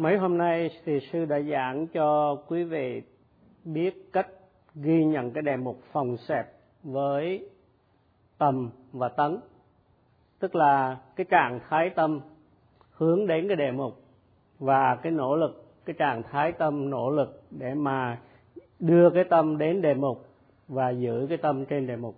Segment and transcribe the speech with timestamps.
[0.00, 3.02] Mấy hôm nay thì sư đã giảng cho quý vị
[3.64, 4.28] biết cách
[4.74, 6.46] ghi nhận cái đề mục phòng xẹp
[6.82, 7.48] với
[8.38, 9.38] tầm và tấn.
[10.38, 12.20] Tức là cái trạng thái tâm
[12.92, 14.02] hướng đến cái đề mục
[14.58, 18.20] và cái nỗ lực, cái trạng thái tâm nỗ lực để mà
[18.78, 20.28] đưa cái tâm đến đề mục
[20.68, 22.14] và giữ cái tâm trên đề mục.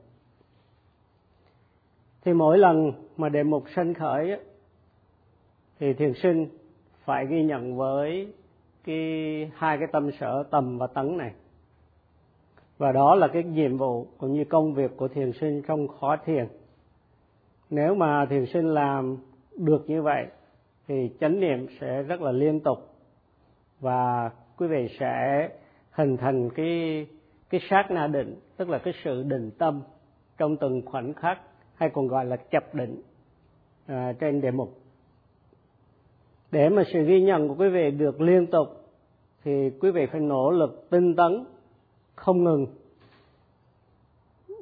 [2.24, 4.40] Thì mỗi lần mà đề mục sanh khởi
[5.78, 6.61] thì thiền sinh
[7.04, 8.32] phải ghi nhận với
[8.84, 11.32] cái hai cái tâm sở tầm và tấn này.
[12.79, 16.16] Và đó là cái nhiệm vụ cũng như công việc của thiền sinh trong khó
[16.24, 16.48] thiền.
[17.70, 19.16] Nếu mà thiền sinh làm
[19.57, 20.26] được như vậy
[20.88, 22.79] thì chánh niệm sẽ rất là liên tục.
[23.80, 25.48] Và quý vị sẽ
[25.90, 27.07] hình thành cái
[27.50, 29.82] cái sát na định tức là cái sự định tâm
[30.38, 31.40] trong từng khoảnh khắc
[31.74, 33.02] hay còn gọi là chập định
[33.86, 34.81] à, trên đề mục
[36.52, 38.69] để mà sự ghi nhận của quý vị được liên tục,
[39.44, 41.44] thì quý vị phải nỗ lực tinh tấn,
[42.14, 42.66] không ngừng,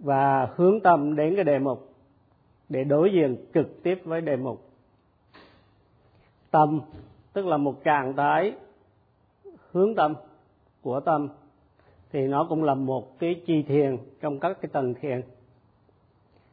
[0.02, 1.94] và hướng tâm đến cái đề mục
[2.68, 4.70] để đối diện trực tiếp với đề mục.
[6.50, 6.80] Tâm,
[7.32, 8.52] tức là một trạng thái
[9.70, 10.14] hướng tâm
[10.82, 11.28] của tâm,
[12.12, 15.22] thì nó cũng là một cái chi thiền trong các cái tầng thiền.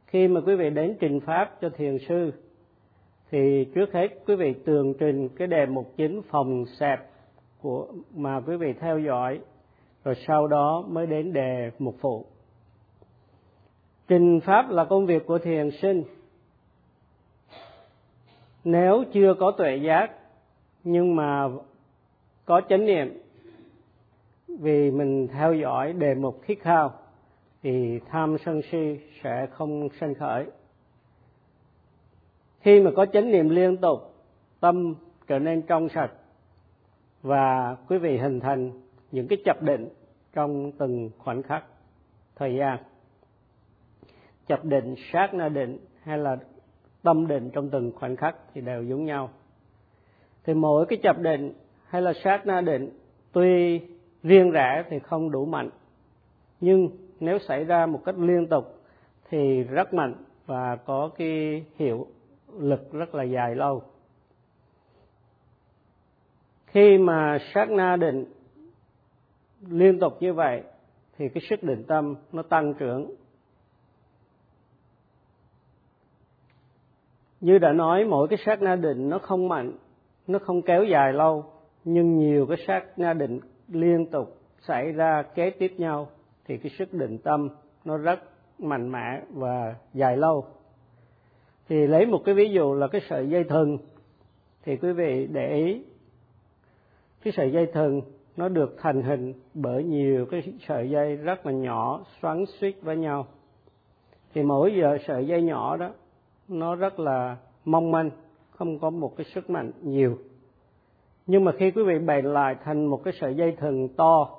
[0.05, 2.31] Khi mà quý vị đến trình pháp cho thiền sư
[3.31, 6.99] thì trước hết, quý vị tường trình cái đề mục chính phòng xẹp
[7.61, 9.39] của, mà quý vị theo dõi,
[10.03, 12.25] rồi sau đó mới đến đề mục phụ.
[14.07, 16.03] Trình pháp là công việc của thiền sinh.
[18.63, 20.11] Nếu chưa có tuệ giác,
[20.83, 21.47] nhưng mà
[22.45, 23.21] có chánh niệm,
[24.47, 26.93] vì mình theo dõi đề mục khích khao,
[27.63, 30.45] thì tham sân si sẽ không sanh khởi
[32.67, 33.99] khi mà có chánh niệm liên tục,
[34.59, 34.95] tâm
[35.27, 36.11] trở nên trong sạch
[37.21, 38.71] và quý vị hình thành
[39.11, 39.89] những cái chập định
[40.33, 41.63] trong từng khoảnh khắc,
[42.35, 42.77] thời gian.
[44.47, 46.37] Chập định, sát na định hay là
[47.03, 49.29] tâm định trong từng khoảnh khắc thì đều giống nhau.
[50.43, 51.53] Thì mỗi cái chập định
[51.85, 52.89] hay là sát na định
[53.31, 53.81] tuy
[54.23, 55.69] riêng rẽ thì không đủ mạnh,
[56.59, 56.89] nhưng
[57.19, 58.81] nếu xảy ra một cách liên tục
[59.29, 60.15] thì rất mạnh
[60.45, 62.07] và có cái hiệu
[62.57, 63.81] lực rất là dài lâu.
[66.67, 68.25] Khi mà sát na định
[69.69, 70.63] liên tục như vậy,
[71.17, 73.15] thì cái sức định tâm nó tăng trưởng.
[77.41, 79.71] Như đã nói, mỗi cái sát na định nó không mạnh,
[80.27, 81.45] nó không kéo dài lâu,
[81.83, 86.09] nhưng nhiều cái sát na định liên tục xảy ra kế tiếp nhau,
[86.45, 87.49] thì cái sức định tâm
[87.85, 88.19] nó rất
[88.59, 90.45] mạnh mẽ và dài lâu
[91.69, 93.77] thì lấy một cái ví dụ là cái sợi dây thừng
[94.63, 95.83] thì quý vị để ý,
[97.23, 98.01] cái sợi dây thừng
[98.37, 102.97] nó được thành hình bởi nhiều cái sợi dây rất là nhỏ, xoắn suýt với
[102.97, 103.27] nhau.
[104.33, 105.89] Thì mỗi giờ sợi dây nhỏ đó,
[106.47, 108.09] nó rất là mong manh,
[108.51, 110.17] không có một cái sức mạnh nhiều.
[111.27, 114.29] Nhưng mà khi quý vị bày lại thành một cái sợi dây thừng to,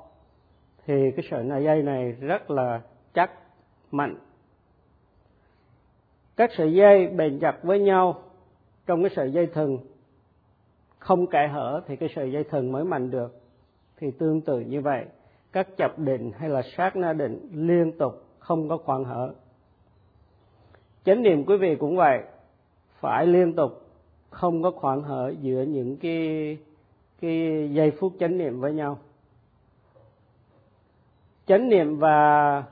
[0.86, 2.80] thì cái sợi dây này rất là
[3.14, 3.30] chắc,
[3.90, 4.16] mạnh
[6.38, 8.22] các sợi dây bền chặt với nhau
[8.86, 9.78] trong cái sợi dây thừng.
[10.98, 13.40] Không kẽ hở thì cái sợi dây thừng mới mạnh được.
[13.96, 15.04] Thì tương tự như vậy,
[15.52, 19.34] các chập định hay là sát na định liên tục không có khoảng hở.
[21.04, 22.22] Chánh niệm quý vị cũng vậy,
[23.00, 23.86] phải liên tục,
[24.30, 26.58] không có khoảng hở giữa những cái
[27.20, 28.98] cái giây phút chánh niệm với nhau.
[31.46, 32.62] Chánh niệm và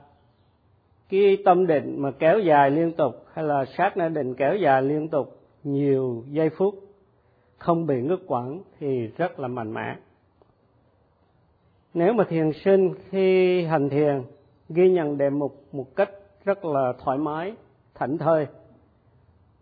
[1.09, 4.81] cái tâm định mà kéo dài liên tục hay là sát na định kéo dài
[4.81, 6.75] liên tục nhiều giây phút,
[7.57, 9.95] không bị ngứt quãng thì rất là mạnh mẽ.
[11.93, 14.23] Nếu mà thiền sinh khi hành thiền,
[14.69, 16.09] ghi nhận đề mục một cách
[16.45, 17.53] rất là thoải mái,
[17.95, 18.47] thảnh thơi,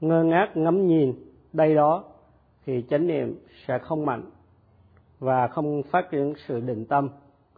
[0.01, 1.13] ngơ ngác ngắm nhìn
[1.53, 2.03] đây đó,
[2.65, 4.23] thì chánh niệm sẽ không mạnh
[5.19, 7.09] và không phát triển sự định tâm.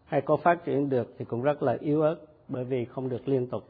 [0.05, 2.15] Hay có phát triển được thì cũng rất là yếu ớt
[2.47, 3.63] bởi vì không được liên tục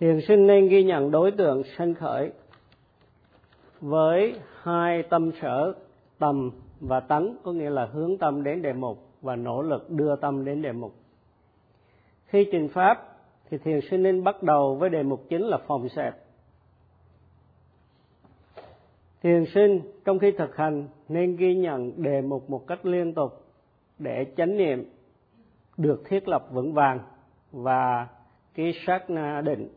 [0.00, 2.32] thiền sinh nên ghi nhận đối tượng sanh khởi
[3.80, 5.74] với hai tâm sở,
[6.18, 6.50] tầm
[6.80, 10.44] và tấn có nghĩa là hướng tâm đến đề mục và nỗ lực đưa tâm
[10.44, 10.94] đến đề mục.
[12.26, 13.18] Khi trình pháp
[13.50, 16.14] thì thiền sinh nên bắt đầu với đề mục chính là phòng xẹp.
[19.22, 23.44] Thiền sinh trong khi thực hành nên ghi nhận đề mục một cách liên tục
[23.98, 24.84] để chánh niệm
[25.76, 26.98] được thiết lập vững vàng
[27.52, 28.08] và
[28.54, 29.68] cái sát na định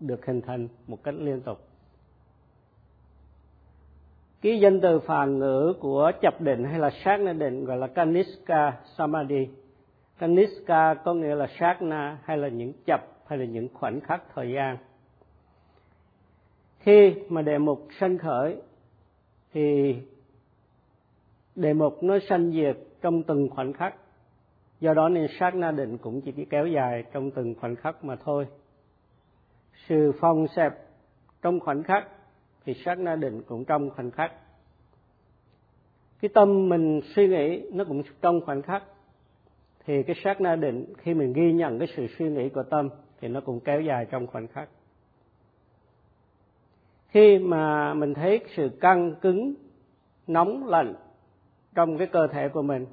[0.00, 1.58] được hình thành một cách liên tục.
[4.42, 7.86] Cái danh từ phản ngữ của chập định hay là sát na định gọi là
[7.86, 9.48] kaniska samadhi.
[10.18, 14.22] Kaniska có nghĩa là sát na hay là những chập hay là những khoảnh khắc
[14.34, 14.76] thời gian.
[16.78, 18.56] Khi mà đề mục sanh khởi,
[19.52, 19.96] thì
[21.54, 23.94] đề mục nó sanh diệt trong từng khoảnh khắc.
[24.80, 28.16] Do đó nên sát na định cũng chỉ kéo dài trong từng khoảnh khắc mà
[28.16, 28.46] thôi
[29.88, 30.72] sự phong xẹp
[31.42, 32.08] trong khoảnh khắc,
[32.64, 34.32] thì sát na định cũng trong khoảnh khắc.
[36.20, 38.82] Cái tâm mình suy nghĩ nó cũng trong khoảnh khắc.
[39.84, 42.88] Thì cái sát na định, khi mình ghi nhận cái sự suy nghĩ của tâm,
[43.20, 44.68] thì nó cũng kéo dài trong khoảnh khắc.
[47.08, 49.54] Khi mà mình thấy sự căng cứng,
[50.26, 50.94] nóng lạnh
[51.74, 52.86] trong cái cơ thể của mình,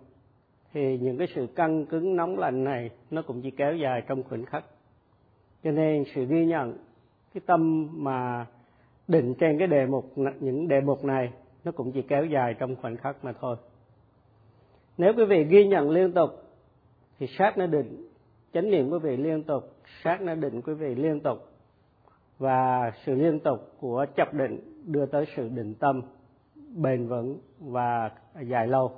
[0.74, 4.24] thì những cái sự căng cứng, nóng lạnh này nó cũng chỉ kéo dài trong
[4.24, 4.66] khoảnh khắc
[5.64, 6.78] cho nên sự ghi nhận,
[7.34, 8.46] cái tâm mà
[9.08, 11.32] định trên cái đề mục, những đề mục này,
[11.64, 13.56] nó cũng chỉ kéo dài trong khoảnh khắc mà thôi.
[14.98, 16.30] Nếu quý vị ghi nhận liên tục,
[17.20, 18.08] thì sát nó định.
[18.54, 19.64] Chánh niệm quý vị liên tục,
[20.04, 21.38] sát nó định quý vị liên tục.
[22.40, 26.02] Và sự liên tục của chấp định đưa tới sự định tâm,
[26.76, 28.12] bền vững và
[28.42, 28.92] dài lâu.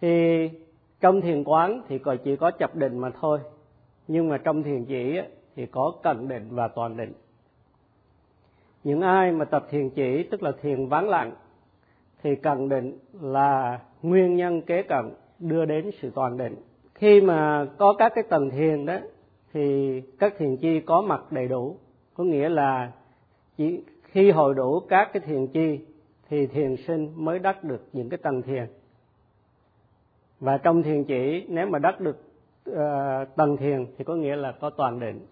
[0.00, 0.48] Thì
[1.00, 3.38] trong thiền quán thì còn chỉ có chập định mà thôi
[4.08, 5.20] nhưng mà trong thiền chỉ
[5.56, 7.12] thì có cận định và toàn định.
[8.84, 11.32] Những ai mà tập thiền chỉ, tức là thiền vắng lặng,
[12.22, 16.56] thì cận định là nguyên nhân kế cận đưa đến sự toàn định.
[16.94, 18.98] Khi mà có các cái tầng thiền đó,
[19.52, 21.76] thì các thiền chi có mặt đầy đủ.
[22.14, 22.92] Có nghĩa là
[23.56, 25.80] chỉ khi hội đủ các cái thiền chi,
[26.28, 28.66] thì thiền sinh mới đắc được những cái tầng thiền.
[30.40, 32.18] Và trong thiền chỉ, nếu mà đắc được
[32.70, 32.76] uh,
[33.36, 35.26] tầng thiền thì có nghĩa là có toàn định.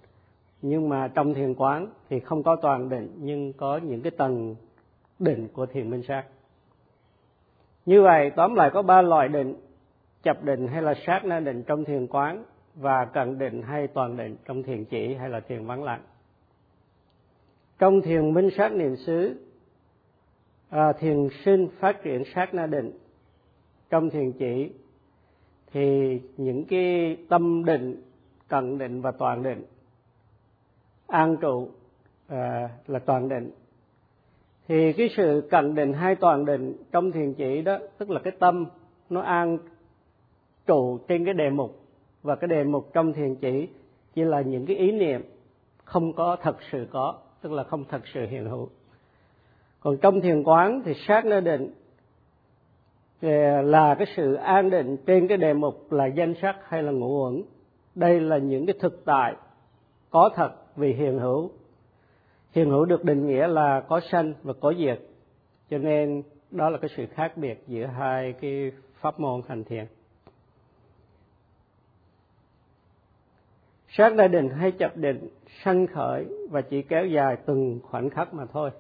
[0.62, 4.56] Nhưng mà trong thiền quán thì không có toàn định nhưng có những cái tầng
[5.19, 6.25] định của thiền minh sát.
[7.87, 9.55] Như vậy tóm lại có ba loại định
[10.23, 12.44] chập định hay là sát na định trong thiền quán
[12.75, 16.03] và cận định hay toàn định trong thiền chỉ hay là thiền vắng lặng.
[17.79, 19.37] Trong thiền minh sát niệm xứ
[20.71, 22.93] à, thiền sinh phát triển sát na định
[23.91, 24.73] trong thiền chỉ
[25.72, 28.02] thì những cái tâm định
[28.49, 29.64] cận định và toàn định
[31.06, 31.69] an trụ
[32.28, 33.50] à, là toàn định.
[34.69, 38.32] Thì cái sự cận định hay toàn định trong thiền chỉ đó tức là cái
[38.38, 38.67] tâm
[39.11, 39.58] nó an
[40.67, 41.81] trụ trên cái đề mục.
[42.22, 43.69] Và cái đề mục trong thiền chỉ
[44.14, 45.22] chỉ là những cái ý niệm
[45.84, 48.69] không có thật sự có tức là không thật sự hiện hữu.
[49.81, 51.75] Còn trong thiền quán thì sát nơi định
[53.20, 57.25] là cái sự an định trên cái đề mục là danh sắc hay là ngũ
[57.25, 57.43] uẩn.
[57.94, 59.34] Đây là những cái thực tại
[60.11, 61.50] có thật vì hiện hữu.
[62.52, 65.00] Hiện hữu được định nghĩa là có sanh và có diệt.
[65.70, 69.87] Cho nên đó là cái sự khác biệt giữa hai cái pháp môn hành thiền.
[73.88, 75.28] Sát đại định hay chập định,
[75.64, 78.70] sanh khởi và chỉ kéo dài từng khoảnh khắc mà thôi.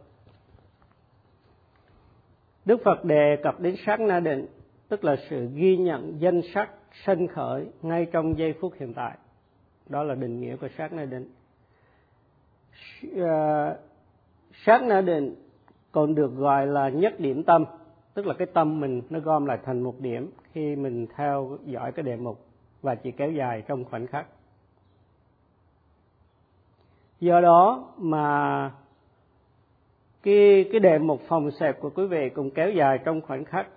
[2.64, 4.46] Đức Phật đề cập đến sát na định,
[4.88, 6.70] tức là sự ghi nhận danh sắc
[7.04, 9.16] sân khởi ngay trong giây phút hiện tại.
[9.88, 11.30] Đó là định nghĩa của sát na định.
[13.16, 13.74] À,
[14.64, 15.34] sát na định
[15.92, 17.64] còn được gọi là nhất điểm tâm,
[18.14, 21.92] tức là cái tâm mình nó gom lại thành một điểm khi mình theo dõi
[21.92, 22.46] cái đề mục
[22.82, 24.26] và chỉ kéo dài trong khoảnh khắc.
[27.20, 28.70] Do đó mà
[30.22, 33.68] cái cái đề mục phòng xẹp của quý vị cũng kéo dài trong khoảnh khắc.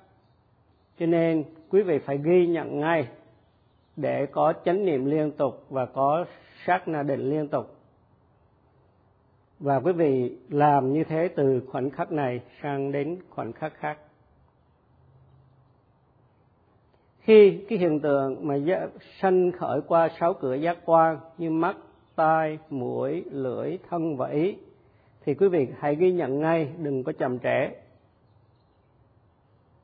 [1.00, 3.08] Cho nên quý vị phải ghi nhận ngay
[3.96, 6.26] để có chánh niệm liên tục và có
[6.66, 7.76] sát na định liên tục.
[9.60, 13.98] Và quý vị làm như thế từ khoảnh khắc này sang đến khoảnh khắc khác.
[17.20, 18.56] Khi cái hiện tượng mà
[19.20, 21.78] sanh khởi qua sáu cửa giác quan như mắt,
[22.16, 24.58] tai, mũi, lưỡi, thân và ý
[25.26, 27.70] thì quý vị hãy ghi nhận ngay, đừng có chậm trễ.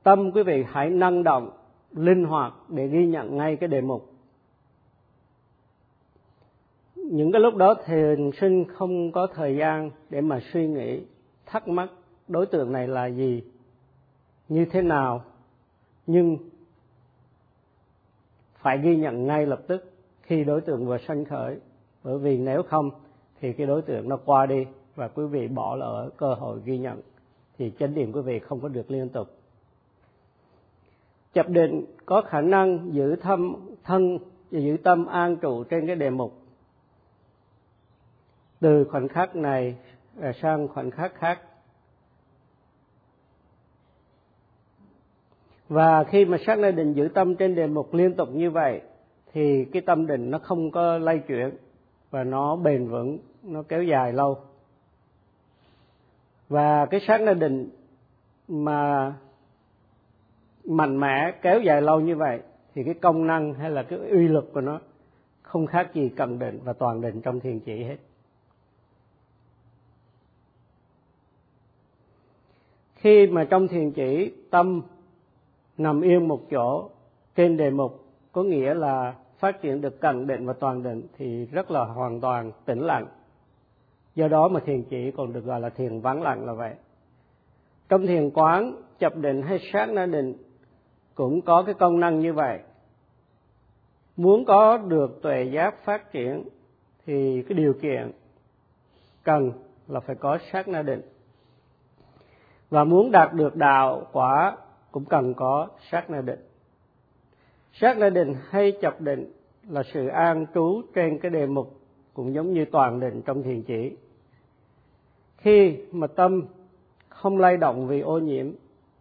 [0.04, 1.50] Tâm quý vị hãy năng động,
[1.92, 4.14] linh hoạt để ghi nhận ngay cái đề mục.
[6.96, 11.02] Những cái lúc đó thiền sinh không có thời gian để mà suy nghĩ,
[11.46, 11.90] thắc mắc
[12.28, 13.44] đối tượng này là gì,
[14.50, 15.24] như thế nào.
[16.08, 16.38] Nhưng
[18.56, 19.92] phải ghi nhận ngay lập tức
[20.22, 21.60] khi đối tượng vừa sanh khởi.
[22.04, 22.90] Bởi vì nếu không
[23.42, 24.66] thì cái đối tượng nó qua đi
[25.00, 27.02] và quý vị bỏ lỡ cơ hội ghi nhận,
[27.58, 29.28] thì chánh niệm quý vị không có được liên tục.
[31.34, 34.18] Chập định có khả năng giữ thâm thân
[34.52, 36.34] và giữ tâm an trụ trên cái đề mục
[38.60, 39.76] từ khoảnh khắc này
[40.22, 41.42] à, sang khoảnh khắc khác.
[45.68, 48.82] Và khi mà sát na định giữ tâm trên đề mục liên tục như vậy,
[49.34, 51.58] thì cái tâm định nó không có lay chuyển
[52.10, 54.49] và nó bền vững, nó kéo dài lâu
[56.50, 57.70] và cái sát na định
[58.48, 59.14] mà
[60.66, 62.40] mạnh mẽ, kéo dài lâu như vậy,
[62.76, 64.80] thì cái công năng hay là cái uy lực của nó
[65.42, 67.98] không khác gì cần định và toàn định trong thiền chỉ hết.
[72.96, 74.82] Khi mà trong thiền chỉ, tâm
[75.78, 76.90] nằm yên một chỗ,
[77.36, 81.46] trên đề mục có nghĩa là phát triển được cần định và toàn định thì
[81.46, 83.08] rất là hoàn toàn tĩnh lặng
[84.20, 86.74] do đó mà thiền chỉ còn được gọi là thiền vắng lặng là vậy.
[87.90, 90.34] Trong thiền quán, chập định hay sát na định
[91.16, 92.60] cũng có cái công năng như vậy.
[94.18, 96.44] Muốn có được tuệ giác phát triển
[97.06, 98.12] thì cái điều kiện
[99.24, 99.52] cần
[99.88, 101.02] là phải có sát na định.
[102.70, 104.58] Và muốn đạt được đạo quả
[104.92, 106.40] cũng cần có sát na định.
[107.74, 109.32] Sát na định hay chập định
[109.70, 111.80] là sự an trú trên cái đề mục
[112.14, 113.96] cũng giống như toàn định trong thiền chỉ
[115.40, 116.46] khi mà tâm
[117.10, 118.52] không lay động vì ô nhiễm,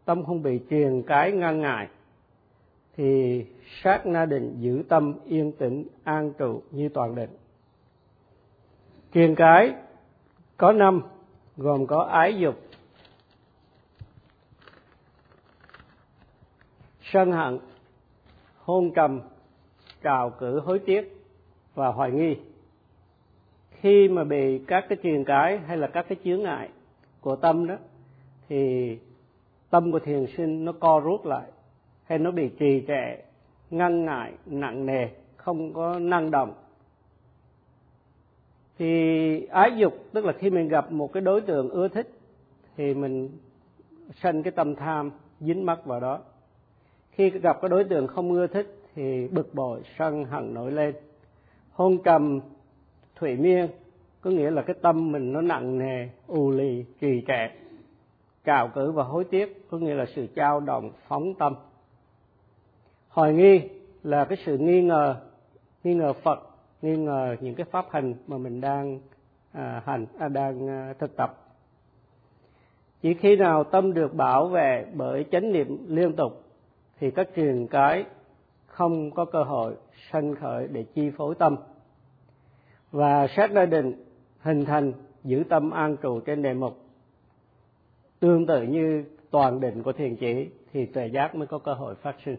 [0.05, 1.89] tâm không bị truyền cái ngăn ngại,
[2.97, 3.45] thì
[3.83, 7.31] sát na định giữ tâm yên tĩnh, an trụ như toàn định.
[9.15, 9.75] Truyền cái
[10.57, 11.03] có năm,
[11.57, 12.61] gồm có ái dục,
[17.03, 17.59] sân hận,
[18.59, 19.21] hôn trầm,
[20.03, 21.25] trào cử hối tiếc
[21.75, 22.37] và hoài nghi
[23.81, 26.69] khi mà bị các cái truyền cái hay là các cái chướng ngại
[27.21, 27.77] của tâm đó,
[28.49, 28.99] thì
[29.71, 31.51] tâm của thiền sinh nó co rút lại,
[32.05, 33.23] hay nó bị trì trệ,
[33.71, 36.55] ngăn ngại, nặng nề, không có năng động.
[38.79, 42.19] Thì ái dục, tức là khi mình gặp một cái đối tượng ưa thích,
[42.77, 43.31] thì mình
[44.23, 46.21] sanh cái tâm tham, dính mắc vào đó.
[47.11, 50.95] Khi gặp cái đối tượng không ưa thích, thì bực bội, sân hận nổi lên.
[51.73, 52.41] Hôn trầm
[53.19, 53.69] thủy miên.
[54.21, 57.49] Có nghĩa là cái tâm mình nó nặng nề ù lì trì trệ
[58.45, 61.55] cào cử và hối tiếc có nghĩa là sự trao động phóng tâm.
[63.09, 63.61] Hoài nghi
[64.03, 65.17] là cái sự nghi ngờ
[65.85, 66.49] nghi ngờ phật
[66.83, 69.01] nghi ngờ những cái pháp hành mà mình đang
[69.53, 71.35] à, hành à, đang à, thực tập.
[73.03, 76.45] Chỉ khi nào tâm được bảo vệ bởi chánh niệm liên tục
[77.01, 78.05] thì các truyền cái
[78.67, 79.75] không có cơ hội
[80.11, 81.57] sanh khởi để chi phối tâm
[82.91, 84.05] và sát gia định,
[84.39, 84.93] hình thành,
[85.25, 86.79] giữ tâm an trụ trên đề mục.
[88.21, 91.95] Tương tự như toàn định của thiền chỉ, thì tuệ giác mới có cơ hội
[91.95, 92.37] phát sinh.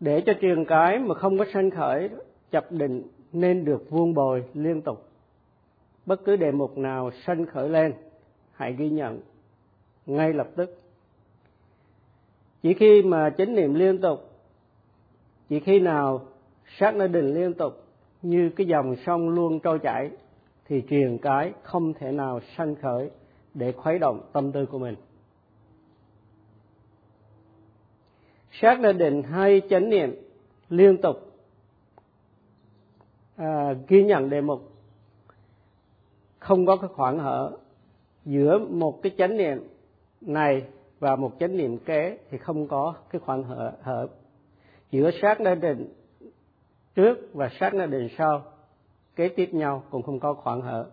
[0.00, 2.08] Để cho trường cái mà không có sanh khởi,
[2.50, 5.08] chập định nên được vuông bồi liên tục.
[6.06, 7.92] Bất cứ đề mục nào sanh khởi lên,
[8.52, 9.20] hãy ghi nhận
[10.06, 10.82] ngay lập tức.
[12.62, 14.30] Chỉ khi mà chánh niệm liên tục,
[15.48, 16.26] chỉ khi nào
[16.78, 17.85] sát nơi định liên tục
[18.30, 20.10] như cái dòng sông luôn trôi chảy
[20.64, 23.10] thì truyền cái không thể nào sanh khởi
[23.54, 24.94] để khuấy động tâm tư của mình.
[28.50, 30.14] Sát lên định hay chánh niệm
[30.68, 31.16] liên tục
[33.36, 34.72] à, ghi nhận đề mục.
[36.38, 37.58] Không có cái khoảng hở
[38.24, 39.68] giữa một cái chánh niệm
[40.20, 40.62] này
[40.98, 44.08] và một chánh niệm kế thì không có cái khoảng hở, hở
[44.90, 45.88] giữa sát lên định
[46.96, 48.44] trước và sát na đền sau,
[49.16, 50.90] kế tiếp nhau cũng không có khoảng hở.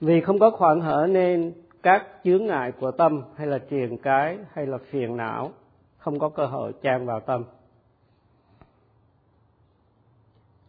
[0.00, 4.38] Vì không có khoảng hở nên các chướng ngại của tâm hay là triền cái
[4.52, 5.52] hay là phiền não
[5.98, 7.44] không có cơ hội chan vào tâm.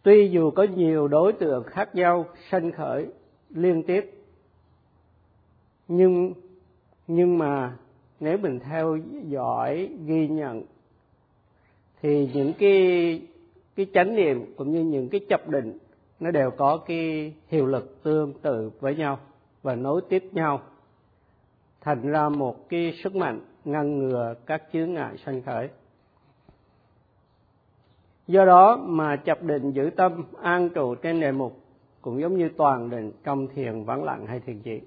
[0.02, 3.06] Tuy dù có nhiều đối tượng khác nhau sanh khởi
[3.50, 4.10] liên tiếp,
[5.88, 6.32] nhưng
[7.06, 7.76] nhưng mà
[8.20, 10.62] nếu mình theo dõi, ghi nhận,
[12.02, 13.20] thì những cái
[13.76, 15.78] cái chánh niệm cũng như những cái chập định,
[16.20, 19.18] nó đều có cái hiệu lực tương tự với nhau
[19.62, 20.60] và nối tiếp nhau.
[21.80, 25.68] Thành ra một cái sức mạnh ngăn ngừa các chướng ngại sanh khởi.
[28.26, 31.60] Do đó mà chập định giữ tâm, an trụ trên đề mục
[32.00, 34.80] cũng giống như toàn định trong thiền vắng lặng hay thiền chỉ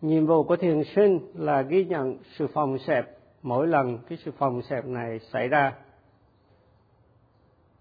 [0.00, 3.18] nhiệm vụ của thiền sinh là ghi nhận sự phòng xẹp.
[3.42, 5.72] Mỗi lần cái sự phòng xẹp này xảy ra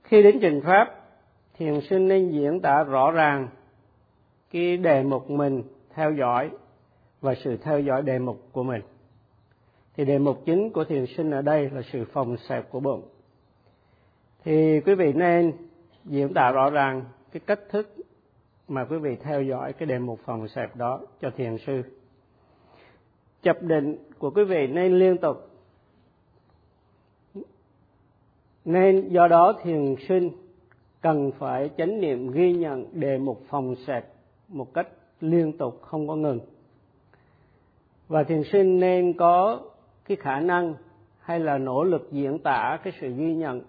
[0.06, 0.96] khi đến trình pháp,
[1.58, 3.48] thiền sinh nên diễn tả rõ ràng
[4.52, 6.50] cái đề mục mình theo dõi
[7.22, 8.82] và sự theo dõi đề mục của mình.
[9.98, 13.02] Thì đề mục chính của thiền sinh ở đây là sự phòng xẹp của bụng.
[14.44, 15.52] Thì quý vị nên
[16.06, 17.96] diễn tả rõ ràng cái cách thức
[18.68, 21.82] mà quý vị theo dõi cái đề mục phòng xẹp đó cho thiền sư.
[23.42, 25.55] Chập định của quý vị nên liên tục
[28.66, 30.30] nên do đó thiền sinh
[31.02, 34.06] cần phải chánh niệm ghi nhận đề mục phòng sạch
[34.48, 34.88] một cách
[35.22, 36.40] liên tục, không có ngừng.
[38.08, 39.62] Và thiền sinh nên có
[40.06, 40.74] cái khả năng
[41.20, 43.62] hay là nỗ lực diễn tả cái sự ghi nhận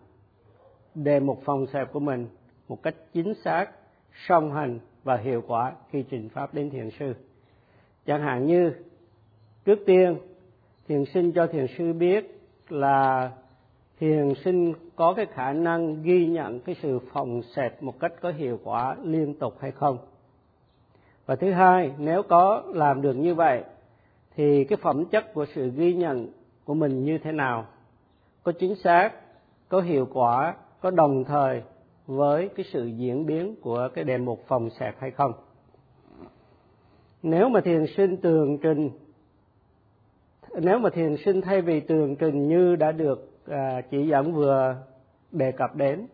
[0.94, 2.26] đề mục phòng sạch của mình
[2.68, 3.66] một cách chính xác,
[4.28, 7.14] song hành và hiệu quả khi trình pháp đến thiền sư.
[8.06, 8.72] Chẳng hạn như,
[9.64, 10.16] trước tiên,
[10.88, 13.30] thiền sinh cho thiền sư biết là
[14.00, 18.30] thiền sinh có cái khả năng ghi nhận cái sự phòng xẹp một cách có
[18.30, 19.98] hiệu quả liên tục hay không?
[21.26, 23.64] Và thứ hai, nếu có làm được như vậy,
[24.36, 26.28] thì cái phẩm chất của sự ghi nhận
[26.64, 27.66] của mình như thế nào?
[28.42, 29.12] Có chính xác,
[29.68, 31.62] có hiệu quả, có đồng thời
[32.06, 35.32] với cái sự diễn biến của cái đề mục phòng xẹp hay không?
[37.22, 38.90] Nếu mà thiền sinh tường trình,
[40.60, 44.76] nếu mà thiền sinh thay vì tường trình như đã được à, chị dẫn vừa
[45.32, 46.06] đề cập đến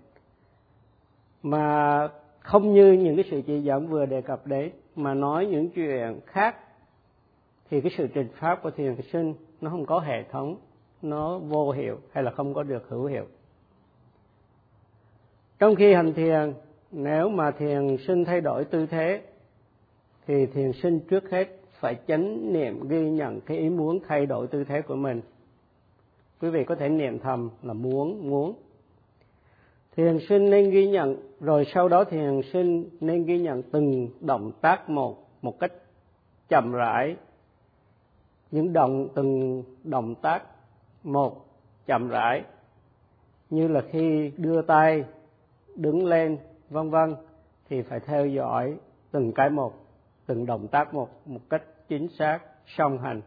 [1.43, 2.09] mà
[2.41, 6.21] không như những cái sự chỉ dẫn vừa đề cập đến mà nói những chuyện
[6.27, 6.57] khác
[7.71, 10.57] thì cái sự trình pháp của thiền sinh nó không có hệ thống
[11.03, 13.25] nó vô hiệu hay là không có được hữu hiệu.
[15.59, 16.55] Trong khi hành thiền
[16.91, 19.23] nếu mà thiền sinh thay đổi tư thế
[20.27, 21.49] thì thiền sinh trước hết
[21.81, 25.21] phải chánh niệm ghi nhận cái ý muốn thay đổi tư thế của mình
[26.43, 28.55] quý vị có thể niệm thầm là muốn muốn.
[29.97, 34.53] Thiền sinh nên ghi nhận, rồi sau đó thiền sinh nên ghi nhận từng động
[34.61, 35.73] tác một một cách
[36.49, 37.17] chậm rãi.
[38.51, 40.43] Những động, từng động tác
[41.03, 41.47] một
[41.87, 42.45] chậm rãi,
[43.51, 45.05] như là khi đưa tay,
[45.75, 46.39] đứng lên,
[46.71, 47.15] vân vân,
[47.69, 48.77] thì phải theo dõi
[49.11, 49.73] từng cái một,
[50.27, 53.21] từng động tác một một cách chính xác, song hành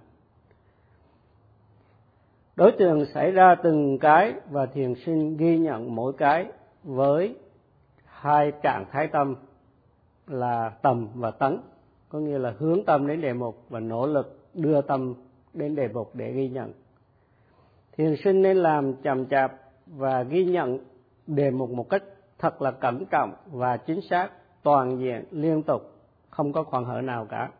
[2.55, 6.45] đối tượng xảy ra từng cái và thiền sinh ghi nhận mỗi cái
[6.83, 7.35] với
[8.05, 9.35] hai trạng thái tâm
[10.27, 11.59] là tầm và tấn,
[12.09, 15.13] có nghĩa là hướng tâm đến đề mục và nỗ lực đưa tâm
[15.53, 16.73] đến đề mục để ghi nhận.
[17.97, 19.53] Thiền sinh nên làm chậm chạp
[19.87, 20.79] và ghi nhận
[21.27, 22.03] đề mục một cách
[22.39, 24.29] thật là cẩn trọng và chính xác,
[24.63, 25.81] toàn diện, liên tục,
[26.29, 27.51] không có khoảng hở nào cả.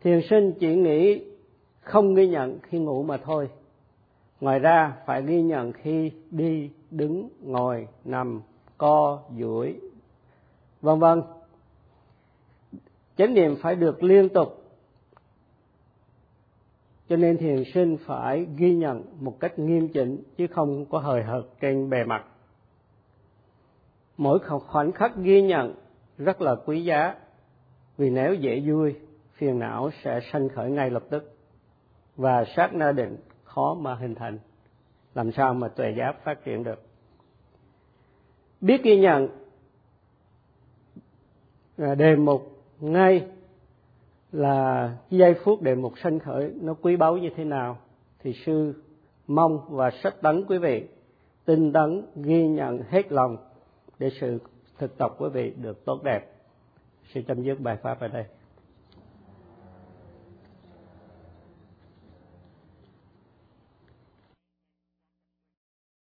[0.00, 1.24] Thiền sinh chỉ nghĩ
[1.88, 3.50] không ghi nhận khi ngủ mà thôi.
[4.40, 8.42] Ngoài ra, phải ghi nhận khi đi, đứng, ngồi, nằm,
[8.78, 9.80] co, duỗi,
[10.80, 11.22] vân vân.
[13.16, 14.64] Chánh niệm phải được liên tục.
[17.08, 21.22] Cho nên thiền sinh phải ghi nhận một cách nghiêm chỉnh, chứ không có hời
[21.22, 22.24] hợt trên bề mặt.
[24.16, 25.74] Mỗi khoảnh khắc ghi nhận
[26.18, 27.14] rất là quý giá,
[27.96, 28.94] vì nếu dễ vui,
[29.32, 31.37] phiền não sẽ sanh khởi ngay lập tức
[32.18, 34.38] và sát na định, khó mà hình thành
[35.14, 36.82] làm sao mà tuệ giác phát triển được
[38.60, 39.28] biết ghi nhận
[41.78, 43.26] à, đề mục ngay
[44.32, 47.78] là giây phút đề mục sanh khởi nó quý báu như thế nào,
[48.22, 48.82] thì sư
[49.26, 50.88] mong và sách tấn quý vị,
[51.44, 53.36] tinh tấn ghi nhận hết lòng
[53.98, 54.38] để sự
[54.78, 56.32] thực tập quý vị được tốt đẹp.
[57.14, 58.24] Xin chấm dứt bài pháp ở đây.